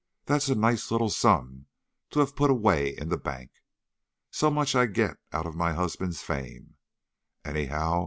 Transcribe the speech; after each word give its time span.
That's 0.25 0.49
a 0.49 0.55
nice 0.55 0.89
little 0.89 1.11
sum 1.11 1.67
to 2.09 2.21
have 2.21 2.35
put 2.35 2.49
away 2.49 2.97
in 2.97 3.09
the 3.09 3.19
bank. 3.19 3.51
So 4.31 4.49
much 4.49 4.73
I 4.73 4.87
get 4.87 5.17
out 5.31 5.45
of 5.45 5.53
my 5.53 5.73
husband's 5.73 6.23
fame, 6.23 6.77
anyhow. 7.45 7.99